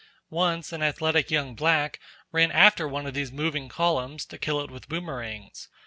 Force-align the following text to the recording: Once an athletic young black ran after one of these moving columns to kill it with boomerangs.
Once 0.31 0.73
an 0.73 0.81
athletic 0.81 1.29
young 1.29 1.53
black 1.53 1.99
ran 2.31 2.51
after 2.51 2.87
one 2.87 3.05
of 3.05 3.13
these 3.13 3.31
moving 3.31 3.69
columns 3.69 4.25
to 4.25 4.39
kill 4.39 4.59
it 4.59 4.71
with 4.71 4.89
boomerangs. 4.89 5.67